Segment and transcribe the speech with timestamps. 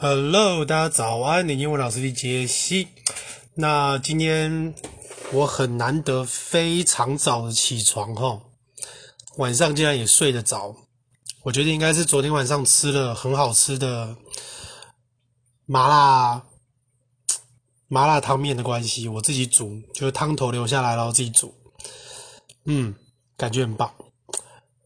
[0.00, 1.48] Hello，大家早安！
[1.48, 2.86] 你英文老师的杰西。
[3.54, 4.72] 那今天
[5.32, 8.40] 我很难得非常早的起床齁，
[9.38, 10.76] 晚上竟然也睡得着。
[11.42, 14.16] 我觉得应该是昨天晚上吃了很好吃的
[15.66, 16.44] 麻辣
[17.88, 21.52] 麻辣汤面的关系，我自己煮，就是汤头留下来然后自己煮，
[22.66, 22.94] 嗯，
[23.36, 23.92] 感觉很棒。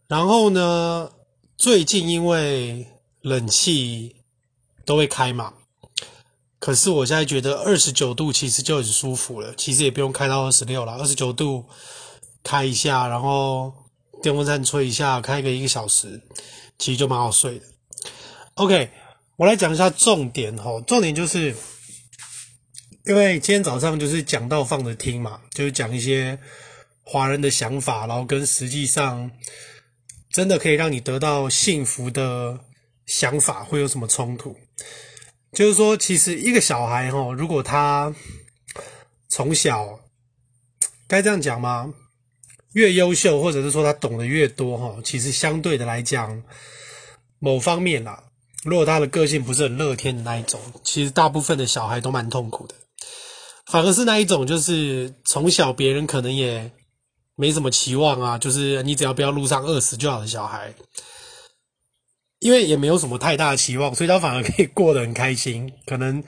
[0.08, 1.12] 然后呢，
[1.58, 2.86] 最近因为
[3.20, 4.16] 冷气。
[4.84, 5.54] 都会开嘛，
[6.58, 11.64] 可是我现在觉得二十九度其实就很舒服了，其实也不用开到二十六了，二十九度
[12.42, 13.72] 开一下，然后
[14.22, 16.20] 电风扇吹一下，开个一个小时，
[16.78, 17.66] 其实就蛮好睡的。
[18.54, 18.90] OK，
[19.36, 21.54] 我来讲一下重点哦，重点就是
[23.06, 26.38] 因为今天早上就是讲到放着听嘛，就是讲一些
[27.02, 29.30] 华人的想法，然后跟实际上
[30.30, 32.60] 真的可以让你得到幸福的
[33.06, 34.56] 想法会有什么冲突？
[35.52, 38.14] 就是说，其实一个小孩齁，如果他
[39.28, 40.00] 从小
[41.06, 41.92] 该这样讲吗？
[42.72, 46.42] 越优秀，或者是说他懂得越多哈，其实相对的来讲，
[47.38, 48.24] 某方面啦，
[48.64, 52.74] 如果他的个性不是很乐天的那一种，其实大部分的小孩都蛮痛苦的。
[53.66, 56.70] 反而是那一种，就是从小别人可能也
[57.36, 60.72] 没什么期望啊，就是你只要不要路上饿死就好的小孩。
[62.42, 65.72] 因为也没有什么太大的期望， 所以他反而可以过得很开心。
[65.86, 66.22] 可能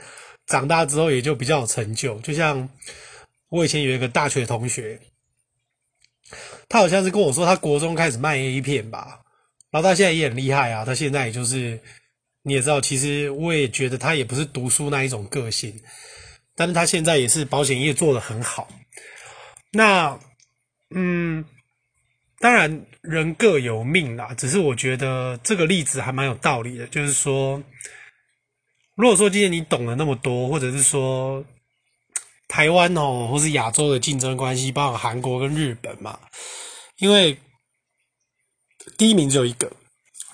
[0.47, 2.17] 长大之后也就比较有成就。
[2.21, 2.69] 就像
[3.49, 5.01] 我以前有一个大学同学，
[6.69, 9.21] 他好像是跟我说，他国中开始卖 A 片吧，
[9.73, 10.85] 然后他现在也很厉害啊。
[10.85, 11.81] 他现在也就是
[12.45, 15.75] 你也知道，其实我也觉得他也不是读书那一种个性，
[16.55, 18.69] 但是他现在也是保险业做得很好。
[19.73, 20.17] 那
[20.95, 21.45] 嗯。
[22.45, 24.35] 当然，人各有命啦。
[24.35, 27.63] 只是我觉得这个例子还蛮有道理的，就是说，
[28.97, 31.43] 如果说今天你懂了那么多，或者是说
[32.47, 36.21] 台湾哦，或是亚洲的竞争关系，包括韩国跟日本嘛，
[36.99, 37.35] 因为
[38.99, 39.73] 第一名只有一个，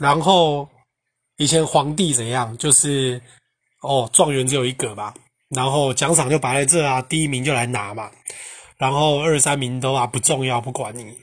[0.01, 0.69] 然后
[1.37, 3.23] 以前皇帝怎样，就是
[3.83, 5.15] 哦，状元只有一个吧，
[5.51, 8.11] 然后奖赏就摆在这啊，第一名就来拿嘛，
[8.79, 11.17] 然后二三名都啊不重要，不管你。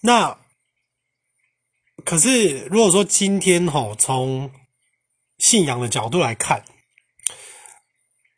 [0.00, 0.38] 那
[2.04, 4.50] 可是，如果说今天吼从
[5.38, 6.64] 信仰的角度来看，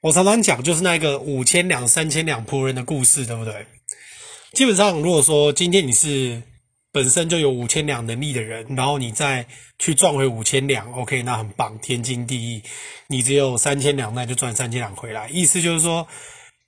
[0.01, 3.67] 我常常讲就是那个五千两、三千两仆人的故事，对不对？
[4.55, 6.43] 基本上，如果说今天你是
[6.91, 9.47] 本身就有五千两能力的人，然后你再
[9.79, 12.63] 去赚回五千两，OK，那很棒，天经地义。
[13.09, 15.29] 你只有三千两，那就赚三千两回来。
[15.29, 16.09] 意思就是说，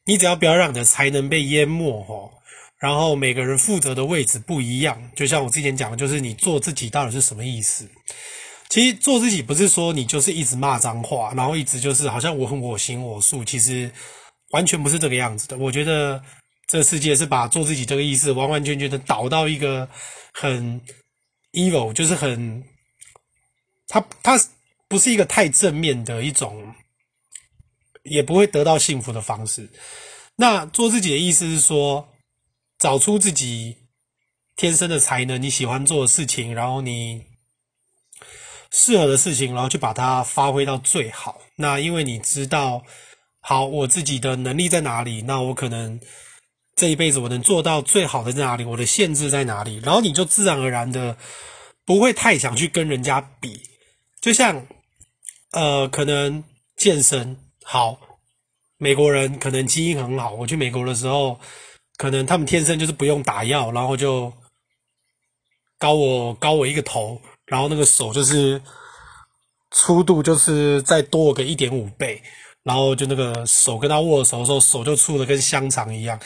[0.04, 2.30] 你只要不要让你的才能被淹没，吼。
[2.82, 7.88] 然后每个人负责的位置不一样，就像我之前讲的，就是你做自己到底是什么意思？
[8.69, 13.88] 其实做自己不是说你就是一直骂脏话，然后一直就是好像我很我行我素，其实
[14.50, 15.56] 完全不是这个样子的。
[15.56, 16.21] 我觉得
[16.66, 19.88] 这世界是把做自己这个意思完完全全的导到一个
[20.32, 20.81] 很
[21.53, 22.65] evil，就是很，
[23.87, 24.37] 它它
[24.88, 26.75] 不是一个太正面的一种，
[28.03, 29.71] 也不会得到幸福的方式。
[30.34, 32.09] 那做自己的意思是说。
[32.82, 33.76] 找出自己
[34.56, 37.22] 天生的才能，你喜欢做的事情，然后你
[38.72, 41.41] 适合的事情，然后去把它发挥到最好。
[41.54, 42.82] 那因为你知道，
[43.38, 46.00] 好，我自己的能力在哪里，那我可能
[46.75, 51.16] 这一辈子我能做到最好的在哪里，我的限制在哪里，然后你就自然而然的
[51.84, 53.62] 不会太想去跟人家比。
[54.21, 54.66] 就像，
[55.53, 56.42] 呃，可能
[56.76, 57.97] 健身，好，
[58.76, 61.38] 美国人可能基因很好，我去美国的时候。
[62.02, 64.32] 可能他们天生就是不用打药，然后就
[65.78, 68.60] 高我高我一个头，然后那个手就是
[69.70, 72.20] 粗度就是再多个一点五倍，
[72.64, 76.18] 然后就那个手跟他握手的时候，手就粗的跟香肠一样。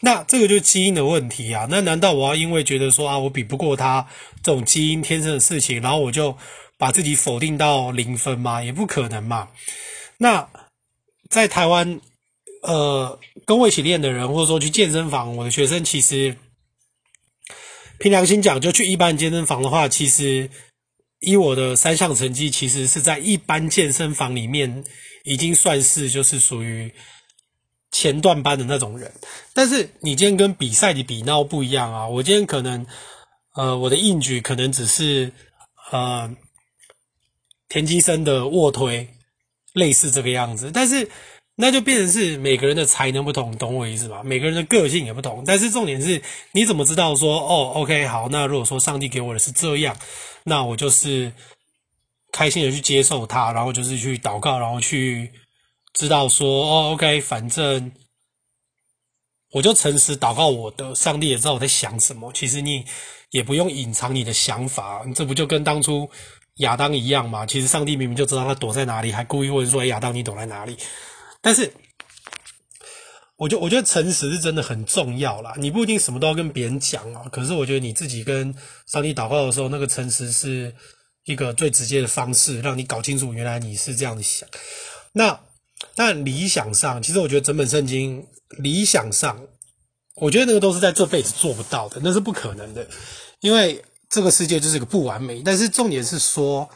[0.00, 1.66] 那这个就是基因的问题啊！
[1.70, 4.06] 那难道我要因为觉得说啊，我比不过他
[4.42, 6.36] 这种基因天生的事情，然后我就
[6.76, 8.62] 把自己否定到零分吗？
[8.62, 9.48] 也不可能嘛。
[10.18, 10.46] 那
[11.30, 12.02] 在台湾。
[12.64, 16.36] 呃，跟我一起练的人，或者说去健身房，我的学生其实，
[17.98, 20.48] 凭良心讲，就去一般健身房的话，其实
[21.20, 24.84] 以我的三项成绩，其实是在一般健身房里面
[25.24, 26.92] 已经算是就是属于
[27.90, 29.12] 前段班的那种人。
[29.52, 32.08] 但是你今天跟比赛的比，闹不一样啊！
[32.08, 32.86] 我今天可能，
[33.56, 35.32] 呃，我的硬举可能只是
[35.90, 36.34] 呃
[37.68, 39.08] 田鸡生的卧推，
[39.72, 41.08] 类似这个样子，但是。
[41.54, 44.22] 那就变成是每个人的才能不同，懂我意思吧？
[44.24, 46.20] 每个人的个性也不同，但是重点是，
[46.52, 49.94] 你怎么知道说，哦，OK，好，那如果说上帝给我的是这样，
[50.44, 51.30] 那我就是
[52.32, 55.30] 开心的去接受它，然后就是去祷告，然后去
[55.92, 57.92] 知道说，哦，OK，反正
[59.52, 62.32] 我就诚实祷告我的，上帝也知道我在想什么。
[62.32, 62.82] 其实你
[63.30, 66.08] 也不用隐藏你的想法，这不就跟当初
[66.56, 67.44] 亚当一样吗？
[67.44, 70.74] 其实上帝明明就知道他躲在哪里，还故意问说：“哎亚当，你躲在哪里？”
[71.42, 71.70] 但是，
[73.36, 75.52] 我觉我觉得诚实是真的很重要啦。
[75.58, 78.54] 你不一定什么都要跟别人讲啊，可是我觉得你自己跟
[78.86, 80.74] 上帝祷告的时候，那个诚实是。
[81.24, 84.48] 一个最直接的方式，让你搞清楚原来你是这样的想。
[85.12, 85.38] 那
[85.94, 88.26] 但理想上，其实我觉得整本圣经
[88.58, 89.40] 理想上，
[90.16, 92.84] 我觉得那个都是在这辈子做不到的，那是不可能的，
[93.38, 93.80] 因为
[94.10, 95.40] 这个世界就是个不完美。
[95.44, 96.68] 但是重点是说，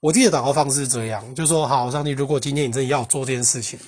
[0.00, 3.78] 我自己的祷告方式是这样，就是说，好，上帝，如果今天你真的要做这件事情，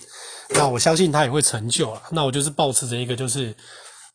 [0.51, 2.03] 那我相信他也会成就了。
[2.11, 3.55] 那我就是抱持着一个，就是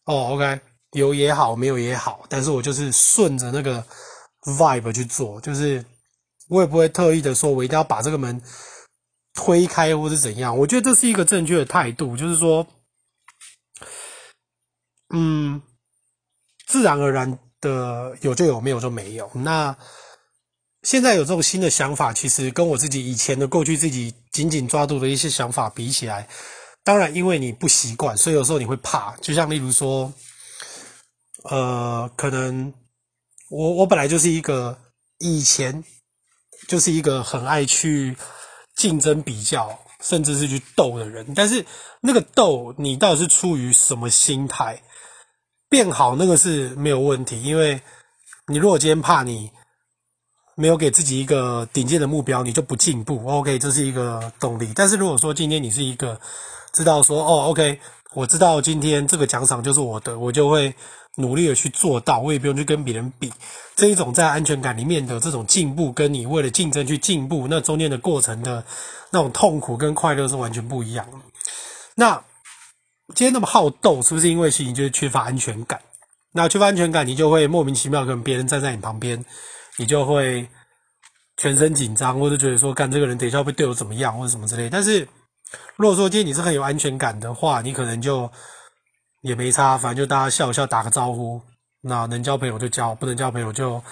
[0.06, 0.60] 哦，OK，
[0.92, 3.84] 有也好，没有也好，但是我就是顺着那个。
[4.46, 5.84] vibe 去做，就是
[6.50, 8.40] 我也不会特意的说，我一定要把这个门
[9.34, 10.56] 推开或是怎样。
[10.56, 12.68] 我觉得这是一个正确的态度，就是说，
[15.12, 15.60] 嗯，
[16.68, 19.28] 自然而然的有就有，没有就没有。
[19.34, 19.76] 那
[20.86, 26.28] 现在有这种新的想法，其实跟我自己以前的过去自己紧紧抓住的一些想法比起来，
[26.84, 29.16] 当然因为你不习惯，所以有时候你会怕。
[29.18, 30.14] 就像例如说，
[31.50, 32.74] 呃，可能。
[33.48, 34.76] 我我本来就是一个
[35.20, 35.84] 以前
[36.68, 38.18] 就是一个很爱去
[38.76, 41.32] 竞争比较，甚至是去斗的人。
[41.36, 41.64] 但是
[42.02, 44.82] 那个斗，你到底是出于什么心态？
[45.70, 47.80] 变好那个是没有问题，因为
[48.48, 49.52] 你如果今天怕你
[50.56, 53.24] 没有给自己一个顶尖的目标，你就不进步。
[53.28, 54.72] OK，这是一个动力。
[54.76, 56.20] 但是如果说今天你是一个
[56.74, 57.80] 知道说哦，OK，
[58.14, 60.74] 我知道今天这个奖赏就是我的，我就会。
[61.18, 63.32] 努力的去做到，我也不用去跟别人比。
[63.74, 68.62] 这一种在安全感里面的这种进步，跟你为了竞争去进步，那中间的过程的
[69.12, 71.18] 那种痛苦跟快乐是完全不一样的。
[71.96, 72.22] 那
[73.16, 75.80] 今天那么好斗，是不是因为其实你就是缺乏安全感？
[76.34, 79.24] 那缺乏安全感，你就会莫名其妙跟别人站在你旁边，
[79.78, 80.48] 你就会
[81.38, 84.70] 全身紧张，或者觉得说，干这个人等一下会对我怎么样，或者什么之类。
[84.70, 85.08] 但是
[85.76, 88.32] 如果说今天你是很有安全感的话，你可能就。
[89.22, 91.42] 也没差，反正就大家笑笑，打个招呼。
[91.82, 93.84] 那能交朋友就交，不能交朋友就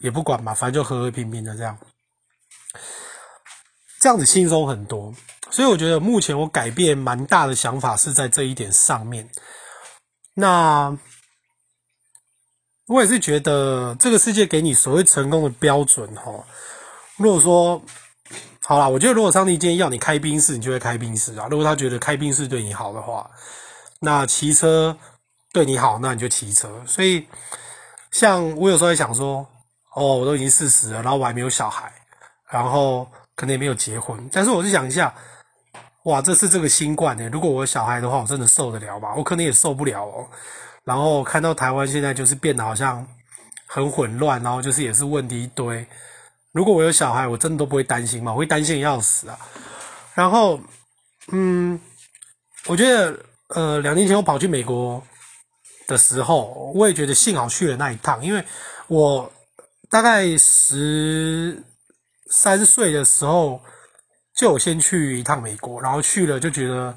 [0.00, 1.78] 也不管嘛，反正就和和平平的这样，
[4.00, 5.14] 这样子轻松很多。
[5.52, 9.30] 所以我觉得目前我改变蛮大的想法是在这一点上面。
[10.34, 10.98] 那
[12.86, 16.32] 我也是觉得这个世界给你所谓成功的标准哈，
[17.16, 17.82] 如果说
[18.64, 21.46] 好啦，我觉得如果上帝今天要你开宾室，你就会开宾室啊。
[21.50, 23.28] 如果他觉得开宾室对你好的话。
[24.04, 24.98] 那骑车
[25.52, 26.68] 对你好，那你就骑车。
[26.84, 27.24] 所以，
[28.10, 29.46] 像我有时候在想说，
[29.94, 31.92] 哦，我都已经四十了，然后我还没有小孩，
[32.50, 33.06] 然后
[33.36, 34.28] 可能也没有结婚。
[34.32, 35.14] 但是我就想一下，
[36.02, 39.14] 哇，这次这个新冠呢，如果我有小孩的话，我真的受得了吗？
[39.16, 40.26] 我可能也受不了哦。
[40.84, 43.06] 然后看到台湾现在就是变得好像
[43.66, 45.86] 很混乱，然后就是也是问题一堆。
[46.52, 48.32] 如果我有小孩，我真的都不会担心嘛？
[48.32, 49.38] 我会担心要死啊。
[50.14, 50.60] 然后，
[51.32, 51.80] 嗯，
[52.66, 53.18] 我觉得。
[53.54, 55.06] 呃，两年前我跑去美国
[55.86, 58.42] 的时候，我也觉得幸好去了那一趟，因为
[58.86, 59.30] 我
[59.90, 61.62] 大概十
[62.30, 63.60] 三岁的时候
[64.34, 66.96] 就先去一趟美国，然后去了就觉得，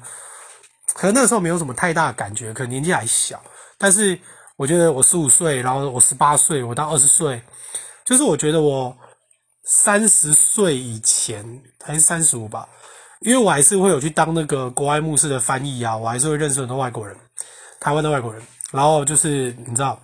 [0.94, 3.38] 可能那时候没有什么太大的感觉，可能年纪还小，
[3.78, 4.18] 但是
[4.56, 7.42] 我觉得我十五岁，然后我十八岁，我到二十岁，
[8.04, 8.96] 就是我觉得我
[9.64, 11.44] 三十岁以前
[11.84, 12.68] 还是三十五吧。
[13.20, 17.16] 因为我还是会有去当那个国外牧师的翻译啊，我还是会认识很多外国人，
[17.80, 19.98] 台湾的外国人，然后就是你知道，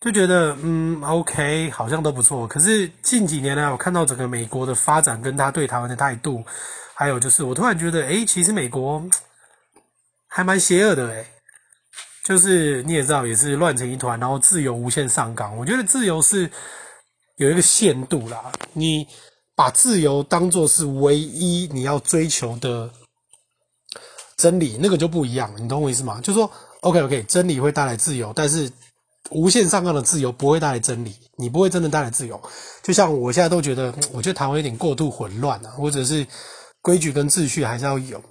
[0.00, 2.44] 就觉得嗯，OK，好像都不错。
[2.46, 6.44] 可是近几年来，我看到整个美国的发展，跟他对台湾的态度，
[6.94, 9.00] 还有就是我突然觉得，诶，其实美国
[10.26, 11.24] 还蛮邪恶的诶，
[12.26, 15.56] 就是你也知道，也是乱成一团，然后自由无限上纲。
[15.56, 16.50] 我觉得自由是
[17.36, 19.06] 有一个限度啦，你。
[19.58, 22.90] 把自由当做是唯一你要追求的
[24.36, 26.20] 真理，那个就不一样，你懂我意思吗？
[26.22, 26.50] 就说
[26.82, 28.70] ，OK OK，真理会带来自由，但是
[29.30, 32.38] 无限上纲的自由不会带来真理，你不会真的带来自由。
[32.82, 36.26] 就像我现在都觉得，我觉得台湾有点过度混乱了，或者是
[36.82, 38.22] 规矩跟秩序还是要有。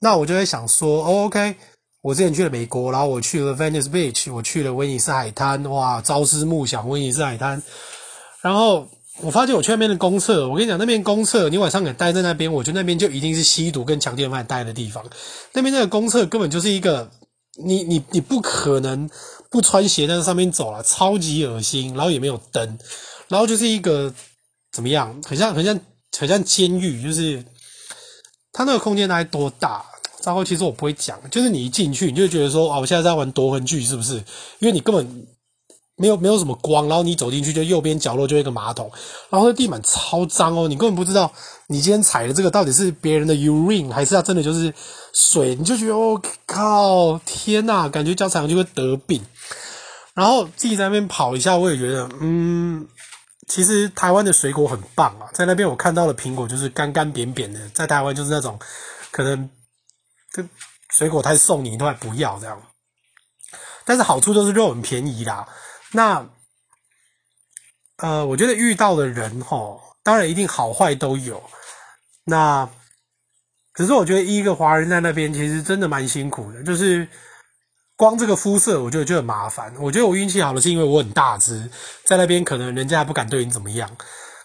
[0.00, 1.54] 那我就会想说，哦，OK，
[2.02, 7.62] 我之前去了美国，然后我去了 Venice Beach，我去了威尼斯海滩，哇，朝思暮想威尼斯海滩，
[8.42, 8.86] 然后。
[9.20, 15.04] 我发现我去那边的公厕，我跟你讲，那边公厕，你晚上给待在那边，我觉得那边就一定是吸毒跟强奸犯待的地方。
[15.52, 17.10] 那边那个公厕根本就是一个，
[17.62, 19.08] 你你你不可能
[19.50, 22.78] 不穿鞋在上面走了，超级恶心，然后也没有灯，
[23.28, 24.12] 然后就是一个
[24.72, 25.22] 怎么样？
[25.24, 25.78] 很像很像
[26.18, 27.44] 很像监狱，就是
[28.50, 29.84] 它那个空间大概多大？
[30.22, 34.14] 糟糕，其实我不会讲，就是你一进去，你就觉得说，哦，我现在在玩夺魂锯，是不是？
[34.60, 35.26] 因为你根本
[35.96, 38.90] 没有没有什么光，然后你走进去，就右边角落就一个马桶，
[39.28, 41.30] 然后那地板超脏哦，你根本不知道
[41.66, 44.72] 你今天踩的这个到底是别人的 urine 还是它真的就是
[45.12, 49.20] 水，你就觉得哦靠，天呐，感觉脚踩上就会得病。
[50.14, 52.86] 然后自己在那边跑一下，我也觉得，嗯，
[53.48, 58.58] 其实台湾的水果很棒啊，在那边我看到的苹果就是干干扁扁的，在台湾就是那种
[59.10, 59.50] 可能。
[60.32, 60.48] 跟
[60.96, 62.62] 水果他送你，你都还不要这样，
[63.84, 65.46] 但是好处就是肉很便宜啦。
[65.92, 66.26] 那
[67.98, 71.42] 呃，我觉得遇到的人齁，当然一定好坏都有。
[72.24, 72.68] 那
[73.74, 77.06] 只是我觉得一个华人在那边其实真的蛮辛苦的，就是
[77.96, 79.74] 光这个肤色，我觉得就很麻烦。
[79.78, 81.70] 我觉得我运气好的是因为我很大只，
[82.04, 83.96] 在那边可能人家还不敢对你怎么样。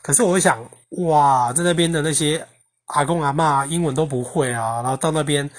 [0.01, 0.69] 可是我会想，
[1.05, 2.47] 哇，在那边的那些。
[2.87, 5.51] 阿公阿嬷英文都不会啊，然后到那边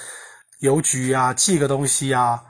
[0.59, 2.43] 邮局啊寄个东西啊，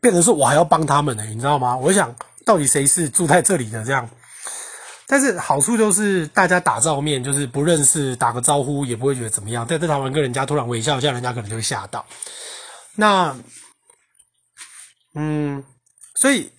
[0.00, 1.76] 变成说我还要帮他们呢，你知道吗？
[1.76, 4.08] 我想到底谁是住在这里的这样？
[5.06, 9.66] 但是好处就是大家打照面，就是不认识打个招呼也不会觉得怎么样。
[9.66, 12.04] 在这台湾跟人家突然微笑一下，人家可能就会吓到。
[12.94, 13.36] 那，
[15.14, 15.62] 嗯，
[16.14, 16.50] 所以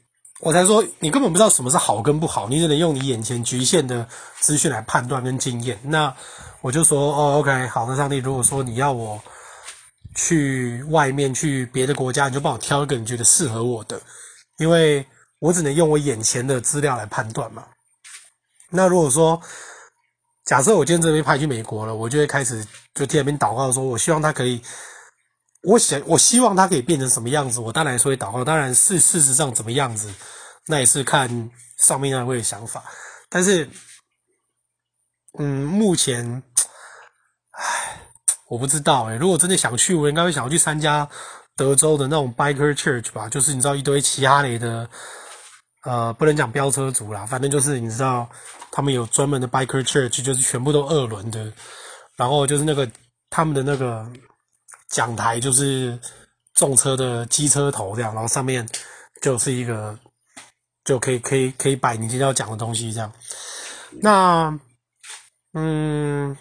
[0.41, 4.07] 我才说你根本不知道什么是好跟不好，你只能用你眼前局限的
[4.39, 5.79] 资讯来判断跟经验。
[5.83, 6.13] 那。
[6.61, 9.23] 我就说哦，OK，好，那上帝，如果说你要我
[10.15, 14.01] 去外面去别的国家，你就帮我挑一个你觉得适合我的，
[14.57, 15.05] 因为
[15.39, 17.67] 我只能用我眼前的资料来判断嘛。
[18.71, 19.39] 那如果说
[20.45, 24.59] 假设我今天这边派去美国了，我就会开始就替那边祷告，说我希望他可以，
[25.63, 30.11] 我想我希望他可以变成什么样子，我当然说会祷告，当然是事实上怎么样子，
[30.65, 32.83] 那也是看上面那位的想法，
[33.29, 33.69] 但是。
[35.37, 36.41] 嗯，目前，
[37.51, 38.04] 唉，
[38.47, 41.07] 我不知道诶，如果真的想去，我应该会想要去参加
[41.55, 44.89] 德州的那种 biker church 吧，就是你知道一堆骑哈雷的，
[45.83, 48.29] 呃，不能讲飙车族啦，反正就是你知道，
[48.71, 51.51] 他们有专门的 biker church，就是全部都二轮的，
[52.15, 52.89] 然后就是那个
[53.29, 54.05] 他们的那个
[54.89, 55.99] 讲台就是
[56.53, 58.67] 重车的机车头这样，然后上面
[59.21, 59.97] 就是一个
[60.83, 63.11] 就可以可以可以摆你今天要讲的东西这样，
[64.01, 64.59] 那。
[65.57, 66.35] 嗯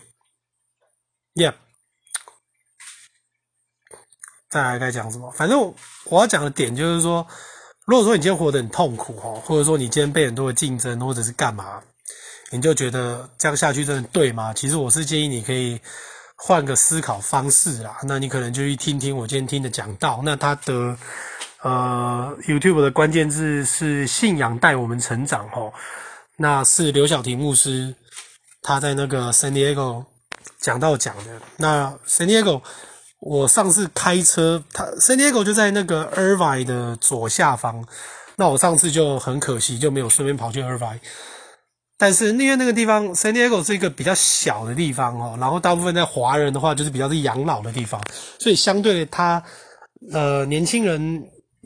[1.37, 1.55] ，Yeah，
[4.55, 5.29] 再来该讲什么？
[5.33, 5.61] 反正
[6.05, 7.27] 我，要讲的点就是说，
[7.87, 11.81] 如果说你今天活得很痛苦哦，或者说你今天被很多的竞争，或者是干嘛，
[12.53, 14.55] 你就觉得这样下去真的对吗？
[14.55, 15.81] 其实我是建议你可以
[16.37, 17.99] 换个思考方式啦。
[18.05, 20.21] 那你可能就去听听我今天听的讲道。
[20.23, 20.97] 那他的
[21.63, 25.73] 呃 YouTube 的关键字是信仰带我们成长哦，
[26.37, 27.93] 那是刘晓婷牧师。
[28.63, 30.05] 他在那个 San Diego
[30.61, 31.43] 讲道讲的。
[31.57, 32.63] 那 San Diego，
[33.27, 37.83] 我上次开车，他 San Diego 就在那个 Irvine 的左下方。
[38.37, 40.99] 那我上次就很可惜就没有顺便跑去 Irvine。
[41.97, 47.99] 但是因为那个地方 San Diego 是一个比较小的地方哦，然后大部分在华人的话就是比较是养老的地方，
[48.39, 49.43] 所以相对他
[50.13, 51.25] 呃年轻人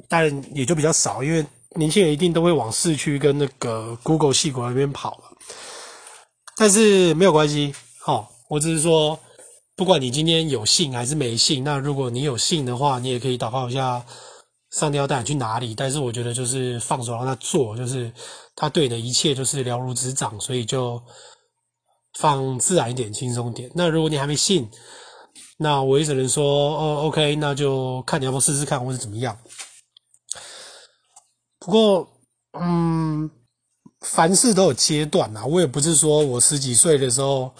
[0.08, 5.24] 当然也就比较少，因为年轻人一定都会往市区跟那个 Google 系国那边跑了。
[6.56, 7.74] 但是没有关系，
[8.04, 9.18] 齁，我只是说，
[9.78, 14.04] 不管你今天有信还是没信，那如果你有信的话，你也可以祷告一下，
[14.72, 15.72] 上帝要带你去哪里。
[15.72, 18.12] 但是我觉得就是放手让他做，就是
[18.56, 21.00] 他对你的一切就是了如指掌，所以就
[22.18, 23.70] 放自然一点，轻松点。
[23.72, 24.68] 那如果你还没信，
[25.58, 29.38] 那我也只能说，哦，OK，那就看你要不要试试看，或是怎么样。
[31.60, 32.08] 不过，
[32.58, 33.30] 嗯。
[34.02, 37.52] 凡事都有阶段呐，我也不是说我十几岁的时候，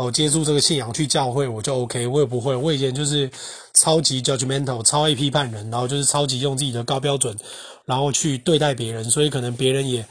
[0.00, 2.56] 哦，接触这个信仰去教会我就 OK，我也不会。
[2.56, 3.30] 我以前就是
[3.74, 7.36] 超级 judgmental，超爱批判人，然后就是超级用自己的高标准，
[7.84, 10.02] 然后去对待别人，所以可能别人也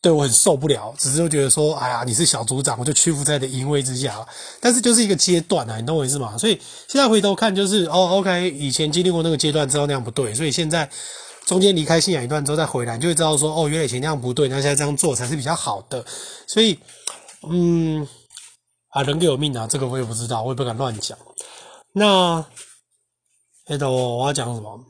[0.00, 4.26] 对我很受不了，只是就觉得说，哎呀，你是小组长，我就屈服在你的淫威之下。
[4.58, 6.38] 但是就是一个阶段啊，你懂我意思吗？
[6.38, 6.58] 所以
[6.88, 10.88] 现在回头看，就是哦，OK，以前经历过那个阶段，知道那样不对，所以现在。
[11.46, 16.04] 中间离开信仰一段之后再回来，就会知道说，哦，原来以前那样不对，那现在这样做才是比较好的。
[16.46, 16.78] 所以，
[17.50, 18.06] 嗯，
[18.90, 21.16] 啊，人各有命啊，这个我也不知道，我也不敢乱讲。
[21.92, 22.44] 那，
[23.66, 24.84] 哎，等我，我要讲什么？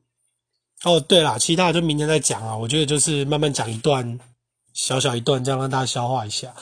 [0.85, 2.57] 哦，对啦，其他的就明天再讲啊。
[2.57, 4.19] 我觉得就是慢慢讲一段，
[4.73, 6.55] 小小一段，这样让大家消化一下。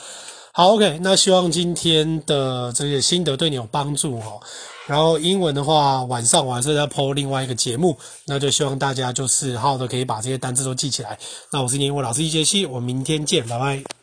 [0.51, 4.41] 好，OK，那希望今天的这些心得对你有帮助哦。
[4.87, 11.17] 然后英文的话，晚上我还是在播另外一个节目，那就希望大家就是好好的可以把这些单字都记起来。
[11.53, 13.98] 那我是英文老师易杰西，我们明天见，拜拜。